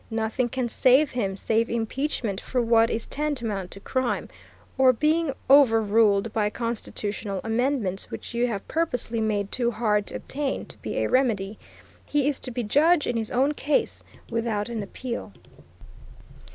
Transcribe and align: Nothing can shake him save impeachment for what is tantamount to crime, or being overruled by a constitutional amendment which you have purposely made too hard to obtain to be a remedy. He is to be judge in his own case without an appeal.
Nothing 0.09 0.49
can 0.49 0.67
shake 0.67 1.11
him 1.11 1.37
save 1.37 1.69
impeachment 1.69 2.41
for 2.41 2.59
what 2.59 2.89
is 2.89 3.05
tantamount 3.05 3.69
to 3.69 3.79
crime, 3.79 4.29
or 4.75 4.93
being 4.93 5.31
overruled 5.47 6.33
by 6.33 6.47
a 6.47 6.49
constitutional 6.49 7.39
amendment 7.43 8.07
which 8.09 8.33
you 8.33 8.47
have 8.47 8.67
purposely 8.67 9.21
made 9.21 9.51
too 9.51 9.69
hard 9.69 10.07
to 10.07 10.15
obtain 10.15 10.65
to 10.65 10.77
be 10.79 10.97
a 10.97 11.07
remedy. 11.07 11.59
He 12.03 12.27
is 12.27 12.39
to 12.39 12.49
be 12.49 12.63
judge 12.63 13.05
in 13.05 13.15
his 13.15 13.29
own 13.29 13.53
case 13.53 14.03
without 14.31 14.69
an 14.69 14.81
appeal. 14.81 15.33